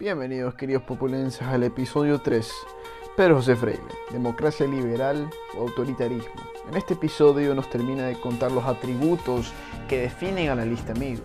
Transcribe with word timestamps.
Bienvenidos 0.00 0.54
queridos 0.54 0.82
populenses 0.84 1.42
al 1.42 1.62
episodio 1.62 2.22
3. 2.22 2.50
Pedro 3.18 3.36
José 3.36 3.54
Freire, 3.54 3.82
democracia 4.10 4.66
liberal 4.66 5.28
o 5.54 5.60
autoritarismo. 5.60 6.40
En 6.70 6.78
este 6.78 6.94
episodio 6.94 7.54
nos 7.54 7.68
termina 7.68 8.06
de 8.06 8.18
contar 8.18 8.50
los 8.50 8.64
atributos 8.64 9.52
que 9.90 9.98
definen 9.98 10.48
a 10.48 10.54
la 10.54 10.64
lista 10.64 10.92
amigo. 10.92 11.24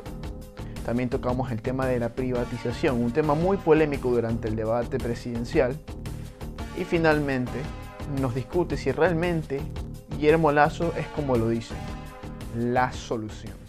También 0.86 1.08
tocamos 1.08 1.54
el 1.54 1.62
tema 1.62 1.86
de 1.86 2.00
la 2.00 2.10
privatización, 2.10 3.02
un 3.02 3.14
tema 3.14 3.34
muy 3.34 3.56
polémico 3.56 4.10
durante 4.12 4.50
el 4.50 4.58
debate 4.58 4.98
presidencial. 4.98 5.80
Y 6.78 6.84
finalmente 6.84 7.58
nos 8.20 8.36
discute 8.36 8.76
si 8.76 8.92
realmente 8.92 9.62
Guillermo 10.10 10.52
Lazo 10.52 10.94
es 10.98 11.08
como 11.16 11.38
lo 11.38 11.48
dicen, 11.48 11.78
la 12.58 12.92
solución. 12.92 13.65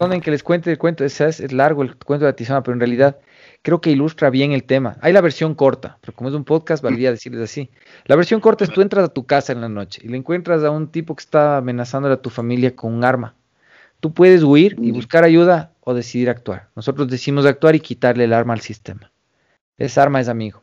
En 0.00 0.20
que 0.20 0.30
les 0.30 0.42
cuente 0.42 0.70
el 0.70 0.78
cuento, 0.78 1.04
es, 1.04 1.20
es 1.20 1.52
largo 1.52 1.82
el 1.82 1.96
cuento 1.96 2.24
de 2.24 2.32
la 2.32 2.62
pero 2.62 2.72
en 2.72 2.80
realidad 2.80 3.18
creo 3.62 3.80
que 3.80 3.90
ilustra 3.90 4.30
bien 4.30 4.52
el 4.52 4.64
tema. 4.64 4.96
Hay 5.00 5.12
la 5.12 5.20
versión 5.20 5.54
corta, 5.54 5.98
pero 6.00 6.14
como 6.14 6.28
es 6.28 6.34
un 6.34 6.44
podcast, 6.44 6.82
valdría 6.82 7.10
decirles 7.10 7.42
así. 7.42 7.70
La 8.06 8.16
versión 8.16 8.40
corta 8.40 8.64
es 8.64 8.70
tú 8.70 8.80
entras 8.80 9.04
a 9.04 9.12
tu 9.12 9.26
casa 9.26 9.52
en 9.52 9.60
la 9.60 9.68
noche 9.68 10.00
y 10.04 10.08
le 10.08 10.16
encuentras 10.16 10.62
a 10.64 10.70
un 10.70 10.88
tipo 10.88 11.14
que 11.16 11.22
está 11.22 11.58
amenazando 11.58 12.10
a 12.10 12.22
tu 12.22 12.30
familia 12.30 12.74
con 12.74 12.94
un 12.94 13.04
arma. 13.04 13.34
Tú 14.00 14.14
puedes 14.14 14.42
huir 14.44 14.76
y 14.80 14.92
buscar 14.92 15.24
ayuda 15.24 15.72
o 15.80 15.92
decidir 15.92 16.30
actuar.Nosotros 16.30 17.08
decimos 17.08 17.46
actuar 17.46 17.74
y 17.74 17.80
quitarle 17.80 18.24
el 18.24 18.32
arma 18.32 18.54
al 18.54 18.60
sistema. 18.60 19.10
Esa 19.76 20.02
arma 20.02 20.20
es 20.20 20.28
amigo. 20.28 20.62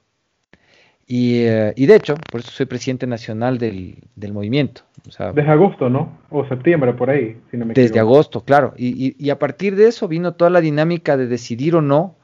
Y, 1.08 1.44
eh, 1.44 1.74
y 1.76 1.86
de 1.86 1.96
hecho, 1.96 2.16
por 2.32 2.42
eso 2.42 2.50
soy 2.52 2.66
presidente 2.66 3.06
nacional 3.06 3.60
del, 3.60 3.98
del 4.16 4.34
movimiento. 4.34 4.82
desde 5.04 5.52
agosto, 5.52 5.88
¿no? 5.90 6.18
O 6.32 6.48
septiembre, 6.48 6.94
por 6.94 7.12
ahí, 7.12 7.38
si 7.52 7.58
no 7.58 7.66
me 7.66 7.76
Desde 7.76 8.00
agosto, 8.00 8.44
claro. 8.44 8.74
Y, 8.76 9.08
y, 9.08 9.16
y, 9.20 9.30
a 9.30 9.38
partir 9.38 9.76
de 9.76 9.88
eso 9.88 10.08
vino 10.08 10.34
toda 10.34 10.50
la 10.50 10.62
dinámica 10.62 11.16
de 11.16 11.28
decidir 11.28 11.76
o 11.76 11.82
no 11.82 12.16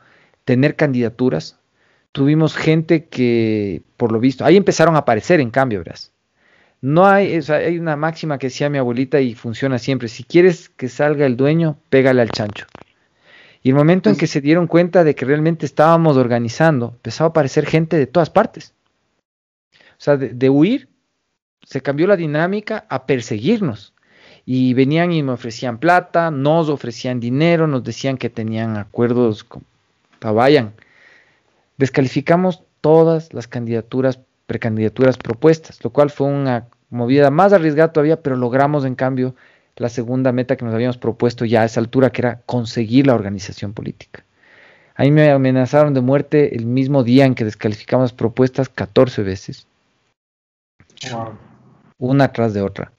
tener 0.46 0.76
candidaturas. 0.76 1.60
Tuvimos 2.12 2.58
gente 2.58 3.06
que, 3.06 3.84
por 3.98 4.12
lo 4.12 4.20
visto, 4.20 4.44
ahí 4.46 4.58
empezaron 4.58 4.96
a 4.96 5.00
aparecer 5.00 5.40
en 5.40 5.52
cambio, 5.52 5.80
verás. 5.80 6.12
No 6.82 7.06
hay, 7.06 7.38
o 7.38 7.42
sea, 7.44 7.58
hay 7.58 7.78
una 7.78 7.96
máxima 7.96 8.40
que 8.40 8.48
decía 8.48 8.70
mi 8.70 8.80
abuelita 8.80 9.22
y 9.22 9.36
funciona 9.36 9.78
siempre. 9.78 10.08
Si 10.08 10.24
quieres 10.24 10.70
que 10.70 10.90
salga 10.90 11.28
el 11.28 11.38
dueño, 11.38 11.78
pégale 11.90 12.24
al 12.24 12.32
chancho. 12.32 12.66
Y 13.64 13.70
el 13.70 13.76
momento 13.76 14.10
en 14.10 14.16
que 14.16 14.28
se 14.28 14.42
dieron 14.42 14.68
cuenta 14.68 15.04
de 15.04 15.14
que 15.14 15.26
realmente 15.26 15.66
estábamos 15.66 16.18
organizando, 16.18 16.94
empezó 16.96 17.26
a 17.26 17.28
aparecer 17.28 17.66
gente 17.66 17.98
de 17.98 18.08
todas 18.08 18.30
partes. 18.30 18.74
O 19.74 20.04
sea, 20.04 20.18
de, 20.18 20.50
huir, 20.50 20.90
se 21.64 21.82
cambió 21.82 22.08
la 22.08 22.16
dinámica 22.16 22.86
a 22.90 23.06
perseguirnos. 23.06 23.94
Y 24.46 24.74
venían 24.74 25.12
y 25.12 25.22
me 25.22 25.34
ofrecían 25.34 25.78
plata, 25.78 26.32
nos 26.32 26.70
ofrecían 26.70 27.20
dinero, 27.20 27.68
nos 27.68 27.84
decían 27.84 28.18
que 28.18 28.32
tenían 28.32 28.78
acuerdos 28.78 29.44
con 29.44 29.64
vayan. 30.20 30.74
Descalificamos 31.78 32.64
todas 32.82 33.34
las 33.34 33.48
candidaturas, 33.48 34.20
precandidaturas 34.46 35.18
propuestas, 35.18 35.84
lo 35.84 35.92
cual 35.92 36.10
fue 36.10 36.28
una 36.28 36.68
movida 36.90 37.32
más 37.32 37.54
arriesgada 37.54 37.94
todavía, 37.94 38.22
pero 38.22 38.36
logramos 38.36 38.86
en 38.86 38.96
cambio 38.96 39.36
la 39.82 39.90
segunda 39.90 40.32
meta 40.32 40.56
que 40.56 40.64
nos 40.64 40.74
habíamos 40.74 40.98
propuesto 40.98 41.44
ya 41.44 41.64
a 41.64 41.66
esa 41.66 41.80
altura, 41.80 42.12
que 42.12 42.22
era 42.22 42.42
conseguir 42.46 43.08
la 43.08 43.16
organización 43.16 43.74
política. 43.74 44.24
Ahí 44.96 45.10
me 45.10 45.32
amenazaron 45.32 45.96
de 45.96 46.02
muerte 46.02 46.56
el 46.56 46.68
mismo 46.68 47.04
día 47.04 47.26
en 47.26 47.34
que 47.34 47.46
descalificamos 47.46 48.14
propuestas 48.14 48.70
14 48.70 49.24
veces. 49.24 49.66
Una 51.98 52.32
tras 52.32 52.54
de 52.54 52.62
otra. 52.62 52.92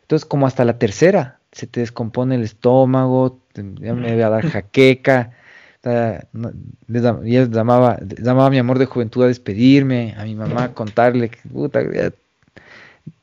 Entonces, 0.00 0.24
como 0.24 0.46
hasta 0.46 0.64
la 0.64 0.78
tercera, 0.78 1.40
se 1.52 1.66
te 1.66 1.80
descompone 1.80 2.36
el 2.36 2.42
estómago, 2.42 3.40
ya 3.54 3.92
me 3.92 4.12
voy 4.12 4.22
a 4.22 4.30
dar 4.30 4.48
jaqueca, 4.50 5.32
y 5.84 7.46
llamaba, 7.50 7.98
llamaba 8.00 8.46
a 8.46 8.50
mi 8.50 8.58
amor 8.58 8.78
de 8.78 8.86
juventud 8.86 9.24
a 9.24 9.26
despedirme, 9.28 10.14
a 10.16 10.24
mi 10.24 10.34
mamá 10.34 10.64
a 10.64 10.74
contarle 10.74 11.28
que 11.28 11.38
puta, 11.48 11.80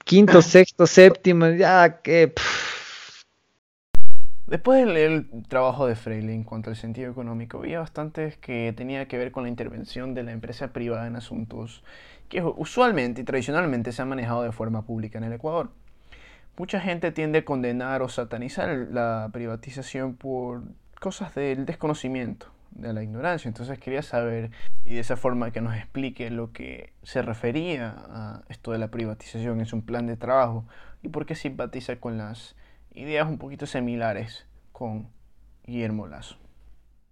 quinto, 0.03 0.43
sexto, 0.43 0.85
séptimo, 0.85 1.49
ya 1.49 2.01
que... 2.03 2.31
Después 4.47 4.85
de 4.85 4.93
leer 4.93 5.11
el 5.11 5.43
trabajo 5.47 5.87
de 5.87 5.95
Freire 5.95 6.31
en 6.31 6.43
cuanto 6.43 6.69
al 6.69 6.75
sentido 6.75 7.11
económico, 7.11 7.57
había 7.57 7.79
bastantes 7.79 8.37
que 8.37 8.71
tenía 8.77 9.07
que 9.07 9.17
ver 9.17 9.31
con 9.31 9.43
la 9.43 9.49
intervención 9.49 10.13
de 10.13 10.21
la 10.21 10.33
empresa 10.33 10.67
privada 10.71 11.07
en 11.07 11.15
asuntos 11.15 11.83
que 12.29 12.43
usualmente 12.43 13.21
y 13.21 13.23
tradicionalmente 13.23 13.91
se 13.91 14.03
han 14.03 14.09
manejado 14.09 14.43
de 14.43 14.51
forma 14.51 14.83
pública 14.83 15.17
en 15.17 15.23
el 15.23 15.33
Ecuador. 15.33 15.71
Mucha 16.57 16.79
gente 16.79 17.11
tiende 17.11 17.39
a 17.39 17.45
condenar 17.45 18.03
o 18.03 18.07
satanizar 18.07 18.69
la 18.91 19.29
privatización 19.33 20.15
por 20.15 20.61
cosas 21.01 21.33
del 21.33 21.65
desconocimiento, 21.65 22.45
de 22.69 22.93
la 22.93 23.01
ignorancia. 23.01 23.49
Entonces 23.49 23.79
quería 23.79 24.03
saber, 24.03 24.51
y 24.85 24.93
de 24.93 24.99
esa 24.99 25.17
forma 25.17 25.49
que 25.49 25.61
nos 25.61 25.75
explique 25.75 26.29
lo 26.29 26.51
que 26.51 26.93
se 27.01 27.23
refería 27.23 27.95
a 27.97 28.43
esto 28.49 28.71
de 28.73 28.77
la 28.77 28.89
privatización, 28.89 29.59
es 29.59 29.73
un 29.73 29.81
plan 29.81 30.05
de 30.05 30.17
trabajo, 30.17 30.65
y 31.01 31.09
por 31.09 31.25
qué 31.25 31.33
simpatiza 31.33 31.95
con 31.95 32.19
las 32.19 32.55
ideas 32.95 33.27
un 33.27 33.37
poquito 33.37 33.65
similares 33.65 34.45
con 34.71 35.07
Guillermo 35.65 36.07
Lazo. 36.07 36.37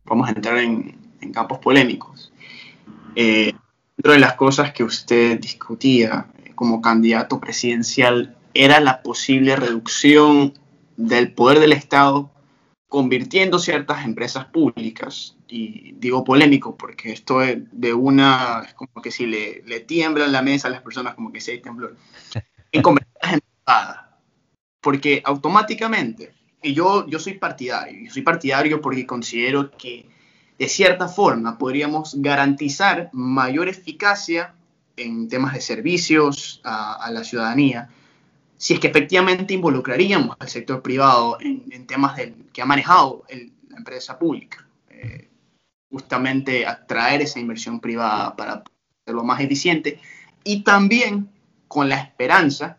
Vamos 0.06 0.28
a 0.28 0.32
entrar 0.32 0.58
en, 0.58 0.98
campos 1.34 1.60
polémicos. 1.60 2.34
Eh, 3.16 3.54
dentro 3.96 4.12
de 4.12 4.20
las 4.20 4.34
cosas 4.34 4.74
que 4.74 4.84
usted 4.84 5.40
discutía 5.40 6.28
como 6.56 6.82
candidato 6.82 7.40
presidencial 7.40 8.36
era 8.54 8.80
la 8.80 9.02
posible 9.02 9.56
reducción 9.56 10.54
del 10.98 11.32
poder 11.32 11.60
del 11.60 11.74
Estado 11.74 12.30
convirtiendo 12.94 13.58
ciertas 13.58 14.06
empresas 14.06 14.46
públicas, 14.46 15.36
y 15.48 15.94
digo 15.94 16.24
polémico 16.24 16.78
porque 16.78 17.12
esto 17.12 17.42
es 17.42 17.58
de 17.72 17.92
una, 17.92 18.62
es 18.68 18.76
como 18.76 19.02
que 19.02 19.10
si 19.10 19.26
le, 19.26 19.64
le 19.66 19.80
tiemblan 19.80 20.32
la 20.32 20.44
mesa 20.44 20.68
a 20.68 20.72
las 20.72 20.84
personas 20.84 21.16
como 21.16 21.32
que 21.32 21.42
si 21.42 21.50
hay 21.50 21.60
temblor, 21.60 21.98
en 22.72 22.82
convertirlas 22.84 23.34
en 23.34 23.40
privadas, 23.40 24.13
porque 24.84 25.24
automáticamente, 25.26 26.34
y 26.62 26.74
yo, 26.74 27.08
yo 27.08 27.18
soy 27.18 27.36
partidario, 27.36 28.06
yo 28.06 28.12
soy 28.12 28.22
partidario 28.22 28.82
porque 28.82 29.08
considero 29.08 29.72
que 29.72 30.06
de 30.60 30.68
cierta 30.68 31.08
forma 31.08 31.58
podríamos 31.58 32.22
garantizar 32.22 33.10
mayor 33.14 33.70
eficacia 33.70 34.54
en 34.98 35.30
temas 35.30 35.54
de 35.54 35.62
servicios 35.62 36.62
a, 36.66 36.96
a 36.96 37.12
la 37.12 37.24
ciudadanía, 37.24 37.90
si 38.58 38.74
es 38.74 38.80
que 38.80 38.88
efectivamente 38.88 39.54
involucraríamos 39.54 40.36
al 40.38 40.50
sector 40.50 40.82
privado 40.82 41.38
en, 41.40 41.88
temas 41.88 42.20
que 42.52 42.62
ha 42.62 42.66
manejado 42.66 43.24
la 43.30 43.78
empresa 43.78 44.20
pública. 44.20 44.68
Eh, 44.90 45.30
justamente 45.90 46.66
atraer 46.66 47.22
esa 47.22 47.40
inversión 47.40 47.80
privada 47.80 48.36
para 48.36 48.64
hacerlo 49.02 49.24
más 49.24 49.40
eficiente 49.42 50.00
y 50.44 50.64
también 50.64 51.30
con 51.68 51.90
la 51.90 52.00
esperanza 52.00 52.78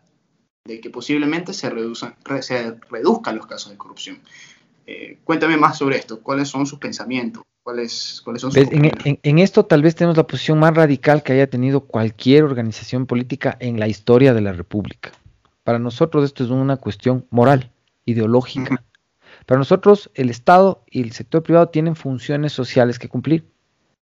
de 0.65 0.81
que 0.81 0.89
posiblemente 0.89 1.53
se, 1.53 1.69
reduzcan, 1.69 2.15
se 2.41 2.75
reduzcan 2.89 3.37
los 3.37 3.45
casos 3.45 3.71
de 3.71 3.77
corrupción. 3.77 4.19
Eh, 4.87 5.19
cuéntame 5.23 5.57
más 5.57 5.77
sobre 5.77 5.97
esto, 5.97 6.21
cuáles 6.21 6.49
son 6.49 6.65
sus 6.65 6.79
pensamientos, 6.79 7.43
cuáles, 7.63 8.21
cuáles 8.23 8.41
son 8.41 8.51
sus... 8.51 8.63
En, 8.71 9.19
en, 9.21 9.39
esto 9.39 9.65
tal 9.65 9.83
vez 9.83 9.95
tenemos 9.95 10.17
la 10.17 10.27
posición 10.27 10.59
más 10.59 10.73
radical 10.73 11.23
que 11.23 11.33
haya 11.33 11.49
tenido 11.49 11.81
cualquier 11.81 12.43
organización 12.43 13.05
política 13.05 13.55
en 13.59 13.79
la 13.79 13.87
historia 13.87 14.33
de 14.33 14.41
la 14.41 14.53
República. 14.53 15.11
Para 15.63 15.79
nosotros 15.79 16.25
esto 16.25 16.43
es 16.43 16.49
una 16.49 16.77
cuestión 16.77 17.25
moral, 17.29 17.71
ideológica. 18.05 18.83
Para 19.45 19.59
nosotros 19.59 20.09
el 20.15 20.31
Estado 20.31 20.83
y 20.89 21.01
el 21.01 21.11
sector 21.11 21.43
privado 21.43 21.69
tienen 21.69 21.95
funciones 21.95 22.53
sociales 22.53 22.97
que 22.97 23.09
cumplir. 23.09 23.45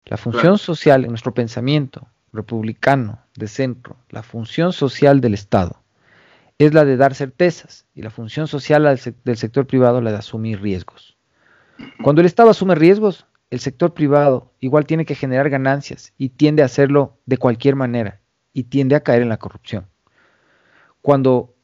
La 0.04 0.18
función 0.18 0.58
social 0.58 1.04
en 1.04 1.10
nuestro 1.10 1.32
pensamiento 1.32 2.06
republicano 2.32 3.20
de 3.36 3.48
centro, 3.48 3.96
la 4.10 4.22
función 4.22 4.72
social 4.72 5.20
del 5.20 5.34
Estado 5.34 5.81
es 6.64 6.74
la 6.74 6.84
de 6.84 6.96
dar 6.96 7.14
certezas 7.14 7.86
y 7.94 8.02
la 8.02 8.10
función 8.10 8.46
social 8.48 8.98
del 9.24 9.36
sector 9.36 9.66
privado 9.66 10.00
la 10.00 10.10
de 10.12 10.18
asumir 10.18 10.60
riesgos. 10.60 11.16
Cuando 12.02 12.20
el 12.20 12.26
Estado 12.26 12.50
asume 12.50 12.74
riesgos, 12.74 13.26
el 13.50 13.60
sector 13.60 13.94
privado 13.94 14.52
igual 14.60 14.86
tiene 14.86 15.04
que 15.04 15.14
generar 15.14 15.50
ganancias 15.50 16.12
y 16.18 16.30
tiende 16.30 16.62
a 16.62 16.66
hacerlo 16.66 17.18
de 17.26 17.38
cualquier 17.38 17.76
manera 17.76 18.20
y 18.52 18.64
tiende 18.64 18.96
a 18.96 19.00
caer 19.00 19.22
en 19.22 19.28
la 19.28 19.38
corrupción 19.38 19.86
cuando 21.02 21.56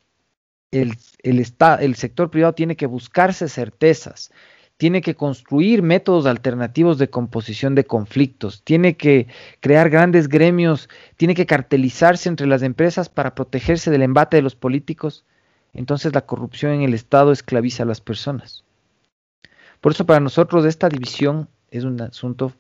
el, 0.71 0.99
el 1.23 1.95
sector 1.95 2.31
privado 2.31 2.55
tiene 2.55 2.77
que 2.77 2.87
buscarse 2.87 3.49
certezas, 3.49 4.31
tiene 4.79 5.03
que 5.03 5.17
construir 5.17 5.83
métodos 5.83 6.25
alternativos 6.25 6.99
de 6.99 7.11
composición 7.11 7.75
de 7.75 7.85
conflictos, 7.85 8.63
tiene 8.63 8.97
que 8.97 9.27
crear 9.61 9.91
grandes 9.91 10.29
gremios, 10.29 10.89
tiene 11.17 11.35
que 11.35 11.47
cartelizarse 11.47 12.29
entre 12.29 12.47
las 12.47 12.63
empresas 12.63 13.09
para 13.09 13.35
protegerse 13.35 13.91
del 13.91 14.03
embate 14.03 14.37
de 14.37 14.43
los 14.43 14.55
políticos, 14.55 15.25
entonces 15.75 16.15
la 16.15 16.23
corrupción 16.23 16.73
en 16.73 16.83
el 16.83 16.95
Estado 16.95 17.33
esclaviza 17.33 17.83
a 17.83 17.87
las 17.87 18.01
personas. 18.01 18.65
Por 19.81 19.93
eso 19.93 20.07
para 20.07 20.21
nosotros 20.21 20.65
esta 20.65 20.89
división 20.89 21.49
es 21.73 21.83
un 21.83 22.01
asunto 22.01 22.53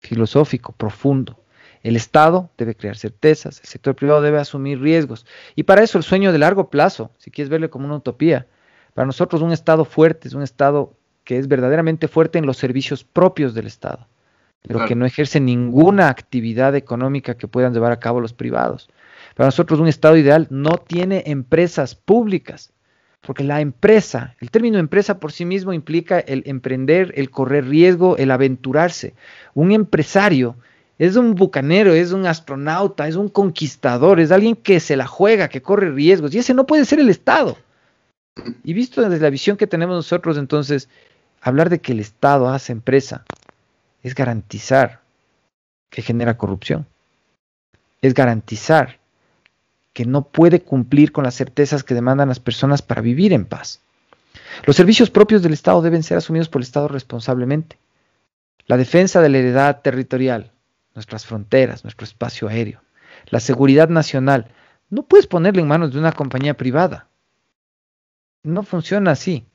filosófico, 0.00 0.72
profundo. 0.72 1.36
El 1.82 1.96
Estado 1.96 2.48
debe 2.56 2.76
crear 2.76 2.96
certezas, 2.96 3.60
el 3.60 3.66
sector 3.66 3.96
privado 3.96 4.22
debe 4.22 4.38
asumir 4.38 4.80
riesgos. 4.80 5.26
Y 5.56 5.64
para 5.64 5.82
eso 5.82 5.98
el 5.98 6.04
sueño 6.04 6.30
de 6.32 6.38
largo 6.38 6.70
plazo, 6.70 7.10
si 7.18 7.32
quieres 7.32 7.48
verlo 7.48 7.70
como 7.70 7.86
una 7.86 7.96
utopía, 7.96 8.46
para 8.94 9.06
nosotros 9.06 9.42
un 9.42 9.52
Estado 9.52 9.84
fuerte 9.84 10.28
es 10.28 10.34
un 10.34 10.42
Estado 10.42 10.94
que 11.26 11.36
es 11.36 11.48
verdaderamente 11.48 12.08
fuerte 12.08 12.38
en 12.38 12.46
los 12.46 12.56
servicios 12.56 13.04
propios 13.04 13.52
del 13.52 13.66
Estado. 13.66 14.06
pero 14.62 14.78
Claro. 14.78 14.88
que 14.88 14.94
no 14.96 15.06
ejerce 15.06 15.38
ninguna 15.38 16.08
actividad 16.08 16.74
económica 16.74 17.36
que 17.36 17.46
puedan 17.46 17.72
llevar 17.72 17.92
a 17.92 18.00
cabo 18.00 18.20
los 18.20 18.32
privados. 18.32 18.88
Para 19.36 19.46
nosotros 19.46 19.78
un 19.78 19.86
Estado 19.86 20.16
ideal 20.16 20.48
no 20.50 20.78
tiene 20.78 21.22
empresas 21.26 21.94
públicas, 21.94 22.72
porque 23.20 23.44
la 23.44 23.60
empresa, 23.60 24.34
el 24.40 24.50
término 24.50 24.78
empresa 24.78 25.20
por 25.20 25.30
sí 25.30 25.44
mismo 25.44 25.72
implica 25.72 26.18
el 26.18 26.42
emprender, 26.46 27.12
el 27.16 27.30
correr 27.30 27.68
riesgo, 27.68 28.16
el 28.16 28.32
aventurarse. 28.32 29.14
Un 29.54 29.70
empresario 29.70 30.56
es 30.98 31.14
un 31.14 31.36
bucanero, 31.36 31.92
es 31.92 32.12
un 32.12 32.26
astronauta, 32.26 33.06
es 33.06 33.14
un 33.14 33.28
conquistador, 33.28 34.18
es 34.18 34.32
alguien 34.32 34.56
que 34.56 34.80
se 34.80 34.96
la 34.96 35.06
juega, 35.06 35.48
que 35.48 35.62
corre 35.62 35.92
riesgos, 35.92 36.34
y 36.34 36.38
ese 36.38 36.54
no 36.54 36.66
puede 36.66 36.84
ser 36.84 36.98
el 36.98 37.10
Estado. 37.10 37.56
Y 38.64 38.72
visto 38.72 39.02
desde 39.02 39.22
la 39.22 39.30
visión 39.30 39.56
que 39.56 39.66
tenemos 39.66 39.96
nosotros, 39.96 40.38
entonces, 40.38 40.88
hablar 41.40 41.70
de 41.70 41.80
que 41.80 41.92
el 41.92 42.00
Estado 42.00 42.48
hace 42.48 42.72
empresa 42.72 43.24
es 44.02 44.14
garantizar 44.14 45.00
que 45.90 46.02
genera 46.02 46.36
corrupción, 46.36 46.86
es 48.02 48.14
garantizar 48.14 48.98
que 49.92 50.04
no 50.04 50.24
puede 50.24 50.60
cumplir 50.60 51.12
con 51.12 51.24
las 51.24 51.34
certezas 51.34 51.82
que 51.82 51.94
demandan 51.94 52.28
las 52.28 52.40
personas 52.40 52.82
para 52.82 53.00
vivir 53.00 53.32
en 53.32 53.46
paz. 53.46 53.80
Los 54.64 54.76
servicios 54.76 55.10
propios 55.10 55.42
del 55.42 55.54
Estado 55.54 55.80
deben 55.82 56.02
ser 56.02 56.18
asumidos 56.18 56.48
por 56.48 56.60
el 56.60 56.64
Estado 56.64 56.88
responsablemente. 56.88 57.78
La 58.66 58.76
defensa 58.76 59.20
de 59.20 59.28
la 59.28 59.38
heredad 59.38 59.80
territorial, 59.80 60.52
nuestras 60.94 61.24
fronteras, 61.24 61.84
nuestro 61.84 62.04
espacio 62.04 62.48
aéreo, 62.48 62.82
la 63.30 63.40
seguridad 63.40 63.88
nacional, 63.88 64.48
no 64.90 65.02
puedes 65.02 65.26
ponerle 65.26 65.62
en 65.62 65.68
manos 65.68 65.92
de 65.92 65.98
una 65.98 66.12
compañía 66.12 66.54
privada. 66.54 67.08
No 68.42 68.62
funciona 68.62 69.12
así. 69.12 69.46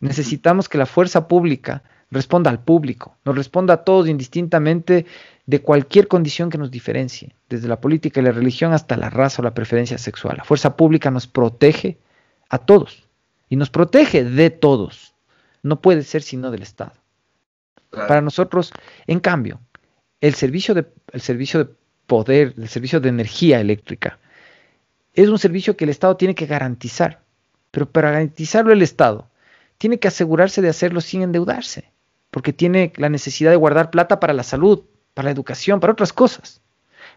Necesitamos 0.00 0.68
que 0.68 0.78
la 0.78 0.86
fuerza 0.86 1.28
pública 1.28 1.82
responda 2.10 2.50
al 2.50 2.62
público, 2.62 3.16
nos 3.24 3.36
responda 3.36 3.74
a 3.74 3.84
todos 3.84 4.08
indistintamente 4.08 5.06
de 5.46 5.62
cualquier 5.62 6.08
condición 6.08 6.50
que 6.50 6.58
nos 6.58 6.70
diferencie, 6.70 7.34
desde 7.48 7.68
la 7.68 7.80
política 7.80 8.20
y 8.20 8.24
la 8.24 8.32
religión 8.32 8.72
hasta 8.72 8.96
la 8.96 9.10
raza 9.10 9.42
o 9.42 9.44
la 9.44 9.54
preferencia 9.54 9.98
sexual. 9.98 10.36
La 10.38 10.44
fuerza 10.44 10.76
pública 10.76 11.10
nos 11.10 11.26
protege 11.26 11.98
a 12.48 12.58
todos 12.58 13.04
y 13.48 13.56
nos 13.56 13.70
protege 13.70 14.24
de 14.24 14.50
todos. 14.50 15.14
No 15.62 15.80
puede 15.80 16.02
ser 16.02 16.22
sino 16.22 16.50
del 16.50 16.62
Estado. 16.62 16.92
Claro. 17.90 18.08
Para 18.08 18.20
nosotros, 18.20 18.72
en 19.06 19.20
cambio, 19.20 19.60
el 20.20 20.34
servicio 20.34 20.74
de, 20.74 20.86
el 21.12 21.20
servicio 21.20 21.64
de 21.64 21.70
poder, 22.06 22.54
el 22.56 22.68
servicio 22.68 23.00
de 23.00 23.08
energía 23.08 23.60
eléctrica, 23.60 24.18
es 25.14 25.28
un 25.28 25.38
servicio 25.38 25.76
que 25.76 25.84
el 25.84 25.90
Estado 25.90 26.16
tiene 26.16 26.34
que 26.34 26.46
garantizar. 26.46 27.20
Pero 27.70 27.90
para 27.90 28.10
garantizarlo 28.10 28.72
el 28.72 28.82
Estado, 28.82 29.28
tiene 29.80 29.98
que 29.98 30.08
asegurarse 30.08 30.60
de 30.60 30.68
hacerlo 30.68 31.00
sin 31.00 31.22
endeudarse, 31.22 31.90
porque 32.30 32.52
tiene 32.52 32.92
la 32.96 33.08
necesidad 33.08 33.50
de 33.50 33.56
guardar 33.56 33.90
plata 33.90 34.20
para 34.20 34.34
la 34.34 34.42
salud, 34.42 34.84
para 35.14 35.24
la 35.24 35.30
educación, 35.30 35.80
para 35.80 35.94
otras 35.94 36.12
cosas, 36.12 36.60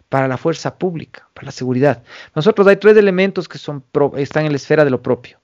para 0.08 0.30
la 0.30 0.38
fuerza 0.38 0.78
pública, 0.78 1.28
para 1.34 1.48
la 1.48 1.52
seguridad. 1.52 2.04
Nosotros 2.34 2.66
hay 2.66 2.78
tres 2.78 2.96
elementos 2.96 3.50
que 3.50 3.58
son 3.58 3.84
están 4.16 4.46
en 4.46 4.54
la 4.54 4.56
esfera 4.56 4.86
de 4.86 4.92
lo 4.92 5.02
propio, 5.02 5.42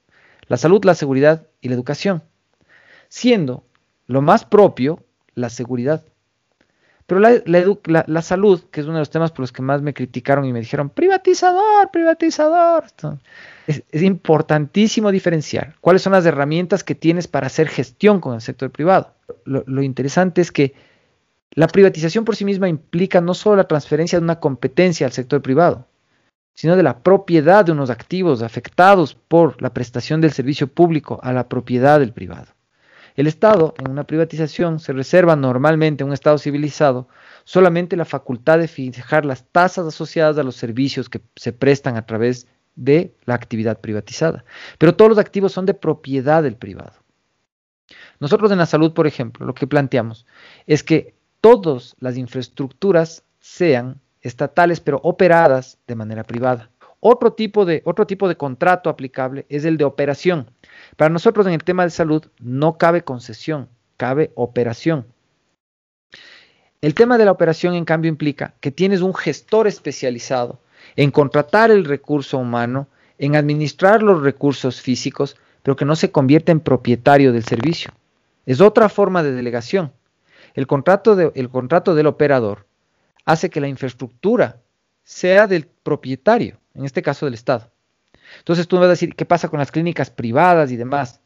la 0.47 0.55
salud, 0.55 0.81
la 0.85 0.95
seguridad 0.95 1.45
y 1.59 1.67
la 1.67 1.75
educación, 1.75 2.23
siendo 3.09 3.65
lo 4.07 4.21
más 4.21 4.45
propio 4.45 5.03
la 5.35 5.49
seguridad. 5.49 6.05
Pero 7.09 7.21
la, 7.21 7.41
la 7.45 8.05
la- 8.05 8.21
salud, 8.21 8.61
que 8.69 8.81
es 8.81 8.85
uno 8.85 8.93
de 8.97 9.01
los 9.01 9.09
temas 9.09 9.31
por 9.31 9.39
los 9.39 9.51
que 9.51 9.63
más 9.63 9.81
me 9.81 9.95
criticaron 9.95 10.45
y 10.45 10.53
me 10.53 10.59
dijeron, 10.59 10.91
privatizador, 10.91 11.89
privatizador. 11.91 12.83
Es, 13.65 14.03
importantísimo 14.03 15.09
diferenciar 15.11 15.73
cuáles 15.81 16.03
son 16.03 16.13
las 16.13 16.27
herramientas 16.27 16.83
que 16.83 16.93
tienes 16.93 17.27
para 17.27 17.47
hacer 17.47 17.67
gestión 17.67 18.21
con 18.21 18.35
el 18.35 18.41
sector 18.41 18.69
privado. 18.69 19.15
Lo 19.45 19.81
interesante 19.81 20.41
es 20.41 20.51
que 20.51 20.75
la 21.55 21.67
privatización 21.67 22.25
por 22.25 22.35
sí 22.35 22.45
misma 22.45 22.69
implica 22.69 23.21
no 23.21 23.33
solo 23.33 23.55
la 23.55 23.67
transferencia 23.67 24.19
de 24.19 24.23
una 24.23 24.39
competencia 24.39 25.07
al 25.07 25.11
sector 25.11 25.41
privado, 25.41 25.87
sino 26.53 26.75
de 26.75 26.83
la 26.83 26.99
propiedad 26.99 27.65
de 27.65 27.71
unos 27.71 27.89
activos 27.89 28.43
afectados 28.43 29.15
por 29.15 29.59
la 29.63 29.73
prestación 29.73 30.21
del 30.21 30.31
servicio 30.31 30.67
público 30.67 31.19
a 31.23 31.33
la 31.33 31.49
propiedad 31.49 31.99
del 31.99 32.13
privado. 32.13 32.51
El 33.19 33.27
Estado, 33.27 33.73
en 33.77 33.91
una 33.91 34.05
privatización, 34.05 34.79
se 34.79 34.93
reserva 34.93 35.35
normalmente 35.35 36.03
en 36.03 36.07
un 36.07 36.13
Estado 36.13 36.37
civilizado 36.37 37.09
solamente 37.43 37.97
la 37.97 38.05
facultad 38.05 38.59
de 38.59 38.69
fijar 38.69 39.25
las 39.25 39.43
tasas 39.43 39.85
asociadas 39.85 40.37
a 40.37 40.43
los 40.43 40.55
servicios 40.55 41.09
que 41.09 41.19
se 41.35 41.51
prestan 41.51 41.97
a 41.97 42.05
través 42.05 42.47
de 42.77 43.13
la 43.25 43.33
actividad 43.33 43.81
privatizada. 43.81 44.45
Pero 44.77 44.95
todos 44.95 45.09
los 45.09 45.17
activos 45.17 45.51
son 45.51 45.65
de 45.65 45.73
propiedad 45.73 46.41
del 46.43 46.55
privado. 46.55 46.93
Nosotros 48.21 48.53
en 48.53 48.59
la 48.59 48.65
salud, 48.65 48.93
por 48.93 49.05
ejemplo, 49.05 49.45
lo 49.45 49.53
que 49.53 49.67
planteamos 49.67 50.25
es 50.65 50.81
que 50.81 51.13
todas 51.41 51.97
las 51.99 52.15
infraestructuras 52.15 53.25
sean 53.41 53.99
estatales, 54.21 54.79
pero 54.79 55.01
operadas 55.03 55.77
de 55.87 55.95
manera 55.95 56.23
privada. 56.23 56.69
Otro 56.99 57.33
tipo 57.33 57.65
de, 57.65 57.81
otro 57.85 58.05
tipo 58.05 58.27
de 58.27 58.35
contrato 58.35 58.89
aplicable 58.89 59.45
es 59.49 59.63
el 59.65 59.77
de 59.77 59.85
operación. 59.85 60.51
Para 60.97 61.09
nosotros 61.09 61.47
en 61.47 61.53
el 61.53 61.63
tema 61.63 61.83
de 61.83 61.89
salud 61.91 62.25
no 62.39 62.77
cabe 62.77 63.03
concesión, 63.03 63.69
cabe 63.97 64.31
operación. 64.35 65.05
El 66.81 66.93
tema 66.95 67.17
de 67.17 67.25
la 67.25 67.31
operación, 67.31 67.73
en 67.73 67.85
cambio, 67.85 68.09
implica 68.09 68.53
que 68.61 68.71
tienes 68.71 69.01
un 69.01 69.13
gestor 69.13 69.67
especializado 69.67 70.59
en 70.95 71.11
contratar 71.11 71.71
el 71.71 71.83
recurso 71.85 72.37
humano, 72.37 72.87
en 73.17 73.35
administrar 73.35 74.01
los 74.01 74.21
recursos 74.21 74.81
físicos, 74.81 75.35
pero 75.61 75.75
que 75.75 75.85
no 75.85 75.95
se 75.97 76.11
convierte 76.11 76.51
en 76.53 76.61
propietario 76.61 77.33
del 77.33 77.43
servicio. 77.43 77.91
Es 78.45 78.61
otra 78.61 78.87
forma 78.87 79.23
de 79.23 79.33
delegación. 79.33 79.91
El 80.53 80.67
contrato, 80.67 81.15
de- 81.15 81.31
el 81.35 81.49
contrato 81.49 81.95
del 81.95 82.07
operador 82.07 82.65
hace 83.25 83.49
que 83.49 83.59
la 83.61 83.67
infraestructura 83.67 84.57
sea 85.03 85.47
del 85.47 85.67
propietario, 85.83 86.57
en 86.79 86.85
este 86.85 87.01
caso 87.01 87.25
del 87.25 87.35
Estado. 87.35 87.71
Entonces 88.39 88.67
tú 88.67 88.77
me 88.77 88.81
vas 88.81 88.87
a 88.87 88.91
decir, 88.91 89.15
¿qué 89.15 89.25
pasa 89.25 89.49
con 89.49 89.59
las 89.59 89.71
clínicas 89.71 90.09
privadas 90.09 90.71
y 90.71 90.77
demás? 90.77 91.21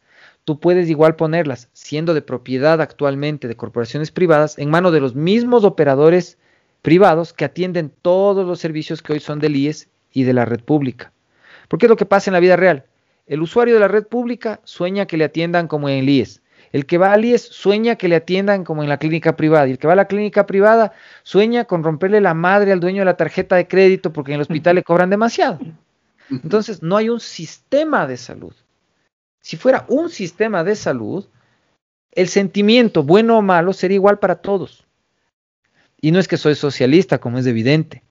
Tú 0.45 0.59
puedes 0.59 0.89
igual 0.89 1.15
ponerlas, 1.15 1.69
siendo 1.73 2.13
de 2.13 2.21
propiedad 2.21 2.81
actualmente 2.81 3.47
de 3.47 3.55
corporaciones 3.55 4.11
privadas, 4.11 4.57
en 4.57 4.69
manos 4.69 4.91
de 4.91 4.99
los 4.99 5.15
mismos 5.15 5.63
operadores 5.63 6.37
privados 6.81 7.33
que 7.33 7.45
atienden 7.45 7.93
todos 8.01 8.45
los 8.45 8.59
servicios 8.59 9.01
que 9.01 9.13
hoy 9.13 9.19
son 9.19 9.39
del 9.39 9.55
IES 9.55 9.89
y 10.11 10.23
de 10.23 10.33
la 10.33 10.45
red 10.45 10.59
pública. 10.59 11.13
Porque 11.69 11.85
es 11.85 11.89
lo 11.89 11.97
que 11.97 12.05
pasa 12.05 12.29
en 12.29 12.33
la 12.33 12.39
vida 12.41 12.57
real. 12.57 12.85
El 13.25 13.41
usuario 13.41 13.75
de 13.75 13.79
la 13.79 13.87
red 13.87 14.05
pública 14.05 14.59
sueña 14.65 15.05
que 15.05 15.17
le 15.17 15.23
atiendan 15.23 15.67
como 15.67 15.87
en 15.87 15.99
el 15.99 16.09
IES. 16.09 16.41
El 16.73 16.85
que 16.85 16.97
va 16.97 17.13
al 17.13 17.23
IES 17.23 17.43
sueña 17.43 17.95
que 17.95 18.07
le 18.09 18.15
atiendan 18.15 18.65
como 18.65 18.83
en 18.83 18.89
la 18.89 18.97
clínica 18.97 19.37
privada. 19.37 19.67
Y 19.67 19.71
el 19.71 19.77
que 19.77 19.87
va 19.87 19.93
a 19.93 19.95
la 19.95 20.07
clínica 20.07 20.45
privada 20.45 20.91
sueña 21.21 21.65
con 21.65 21.83
romperle 21.83 22.19
la 22.19 22.33
madre 22.33 22.73
al 22.73 22.81
dueño 22.81 23.01
de 23.01 23.05
la 23.05 23.15
tarjeta 23.15 23.55
de 23.55 23.67
crédito 23.67 24.11
porque 24.11 24.31
en 24.31 24.35
el 24.35 24.41
hospital 24.41 24.75
le 24.75 24.83
cobran 24.83 25.09
demasiado. 25.09 25.59
Entonces, 26.29 26.81
no 26.81 26.97
hay 26.97 27.09
un 27.09 27.19
sistema 27.19 28.07
de 28.07 28.17
salud. 28.17 28.53
Si 29.39 29.55
fuera 29.55 29.85
un 29.87 30.09
sistema 30.09 30.63
de 30.63 30.75
salud, 30.75 31.27
el 32.11 32.27
sentimiento, 32.27 33.03
bueno 33.03 33.37
o 33.37 33.41
malo, 33.41 33.73
sería 33.73 33.95
igual 33.95 34.19
para 34.19 34.35
todos. 34.35 34.85
Y 36.01 36.11
no 36.11 36.19
es 36.19 36.27
que 36.27 36.37
soy 36.37 36.55
socialista, 36.55 37.19
como 37.19 37.37
es 37.37 37.45
evidente, 37.45 38.03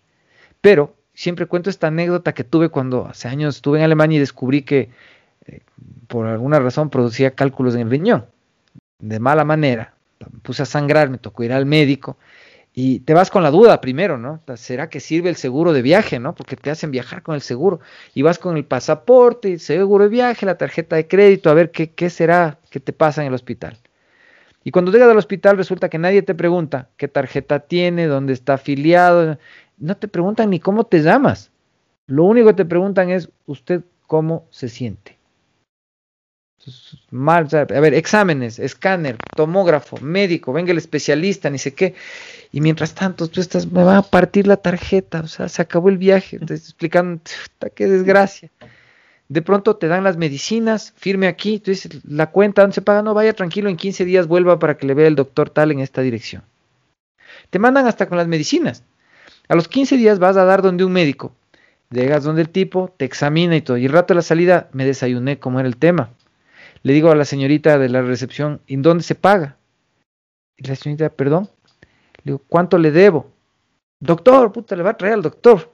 pero 0.60 0.94
siempre 1.14 1.46
cuento 1.46 1.68
esta 1.68 1.88
anécdota 1.88 2.32
que 2.32 2.44
tuve 2.44 2.68
cuando 2.68 3.06
hace 3.06 3.28
años 3.28 3.56
estuve 3.56 3.78
en 3.78 3.84
Alemania 3.84 4.16
y 4.16 4.20
descubrí 4.20 4.62
que 4.62 4.90
eh, 5.46 5.60
por 6.06 6.26
alguna 6.26 6.58
razón 6.58 6.90
producía 6.90 7.34
cálculos 7.34 7.74
en 7.74 7.82
el 7.82 7.90
riñón, 7.90 8.26
de 9.02 9.20
mala 9.20 9.44
manera. 9.44 9.94
Me 10.20 10.38
puse 10.40 10.62
a 10.62 10.66
sangrar, 10.66 11.10
me 11.10 11.18
tocó 11.18 11.42
ir 11.42 11.52
al 11.52 11.66
médico 11.66 12.16
y 12.74 13.00
te 13.00 13.12
vas 13.12 13.30
con 13.30 13.42
la 13.42 13.50
duda 13.50 13.80
primero, 13.82 14.16
¿no? 14.16 14.40
¿Será 14.56 14.88
que 14.88 15.00
sirve 15.00 15.28
el 15.28 15.36
seguro 15.36 15.74
de 15.74 15.82
viaje, 15.82 16.18
¿no? 16.18 16.34
Porque 16.34 16.56
te 16.56 16.70
hacen 16.70 16.90
viajar 16.90 17.22
con 17.22 17.34
el 17.34 17.42
seguro. 17.42 17.80
Y 18.14 18.22
vas 18.22 18.38
con 18.38 18.56
el 18.56 18.64
pasaporte, 18.64 19.52
el 19.52 19.60
seguro 19.60 20.04
de 20.04 20.10
viaje, 20.10 20.46
la 20.46 20.56
tarjeta 20.56 20.96
de 20.96 21.06
crédito, 21.06 21.50
a 21.50 21.54
ver 21.54 21.70
qué, 21.70 21.90
qué 21.90 22.08
será 22.08 22.58
que 22.70 22.80
te 22.80 22.94
pasa 22.94 23.20
en 23.20 23.28
el 23.28 23.34
hospital. 23.34 23.76
Y 24.64 24.70
cuando 24.70 24.90
llegas 24.90 25.10
al 25.10 25.18
hospital 25.18 25.58
resulta 25.58 25.90
que 25.90 25.98
nadie 25.98 26.22
te 26.22 26.34
pregunta 26.34 26.88
qué 26.96 27.08
tarjeta 27.08 27.60
tiene, 27.60 28.06
dónde 28.06 28.32
está 28.32 28.54
afiliado. 28.54 29.38
No 29.76 29.96
te 29.96 30.08
preguntan 30.08 30.48
ni 30.50 30.60
cómo 30.60 30.84
te 30.84 31.02
llamas. 31.02 31.50
Lo 32.06 32.24
único 32.24 32.48
que 32.48 32.54
te 32.54 32.64
preguntan 32.64 33.10
es 33.10 33.28
usted 33.44 33.82
cómo 34.06 34.46
se 34.50 34.68
siente. 34.68 35.18
Mal, 37.10 37.48
a 37.52 37.64
ver, 37.64 37.94
exámenes, 37.94 38.58
escáner, 38.58 39.16
tomógrafo, 39.36 39.98
médico, 39.98 40.52
venga 40.52 40.72
el 40.72 40.78
especialista, 40.78 41.50
ni 41.50 41.58
sé 41.58 41.74
qué. 41.74 41.94
Y 42.52 42.60
mientras 42.60 42.94
tanto, 42.94 43.28
tú 43.28 43.40
estás, 43.40 43.70
me 43.70 43.82
va 43.82 43.98
a 43.98 44.02
partir 44.02 44.46
la 44.46 44.56
tarjeta, 44.56 45.20
o 45.20 45.26
sea, 45.26 45.48
se 45.48 45.62
acabó 45.62 45.88
el 45.88 45.98
viaje, 45.98 46.38
te 46.38 46.54
explicando, 46.54 47.20
"Puta, 47.20 47.70
qué 47.70 47.86
desgracia. 47.86 48.50
De 49.28 49.42
pronto 49.42 49.76
te 49.76 49.88
dan 49.88 50.04
las 50.04 50.16
medicinas, 50.16 50.92
firme 50.96 51.26
aquí, 51.26 51.58
tú 51.58 51.70
dices, 51.70 52.00
la 52.06 52.30
cuenta, 52.30 52.62
¿dónde 52.62 52.74
se 52.74 52.82
paga? 52.82 53.02
No, 53.02 53.14
vaya 53.14 53.32
tranquilo, 53.32 53.68
en 53.70 53.76
15 53.76 54.04
días 54.04 54.26
vuelva 54.26 54.58
para 54.58 54.76
que 54.76 54.86
le 54.86 54.94
vea 54.94 55.06
el 55.06 55.14
doctor 55.16 55.48
tal 55.50 55.72
en 55.72 55.80
esta 55.80 56.02
dirección. 56.02 56.42
Te 57.50 57.58
mandan 57.58 57.86
hasta 57.86 58.08
con 58.08 58.18
las 58.18 58.28
medicinas. 58.28 58.84
A 59.48 59.54
los 59.54 59.68
15 59.68 59.96
días 59.96 60.18
vas 60.18 60.36
a 60.36 60.44
dar 60.44 60.62
donde 60.62 60.84
un 60.84 60.92
médico. 60.92 61.34
Llegas 61.90 62.24
donde 62.24 62.42
el 62.42 62.48
tipo, 62.48 62.92
te 62.96 63.04
examina 63.04 63.56
y 63.56 63.62
todo. 63.62 63.76
Y 63.76 63.86
el 63.86 63.92
rato 63.92 64.14
de 64.14 64.16
la 64.16 64.22
salida 64.22 64.68
me 64.72 64.84
desayuné 64.84 65.38
como 65.38 65.60
era 65.60 65.68
el 65.68 65.76
tema. 65.76 66.10
Le 66.82 66.92
digo 66.92 67.10
a 67.10 67.14
la 67.14 67.24
señorita 67.24 67.78
de 67.78 67.88
la 67.88 68.02
recepción, 68.02 68.60
¿en 68.66 68.82
dónde 68.82 69.04
se 69.04 69.14
paga? 69.14 69.56
Y 70.56 70.66
la 70.66 70.76
señorita, 70.76 71.10
perdón. 71.10 71.48
Le 72.24 72.32
digo, 72.32 72.42
¿cuánto 72.48 72.78
le 72.78 72.90
debo? 72.90 73.30
Doctor, 74.00 74.52
puta, 74.52 74.74
le 74.74 74.82
va 74.82 74.90
a 74.90 74.96
traer 74.96 75.14
al 75.14 75.22
doctor. 75.22 75.72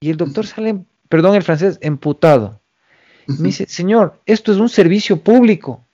Y 0.00 0.10
el 0.10 0.16
doctor 0.16 0.46
sale, 0.46 0.84
perdón 1.08 1.36
el 1.36 1.42
francés, 1.42 1.78
emputado. 1.80 2.60
Me 3.26 3.48
dice, 3.48 3.66
señor, 3.66 4.20
esto 4.26 4.50
es 4.50 4.58
un 4.58 4.68
servicio 4.68 5.20
público. 5.20 5.84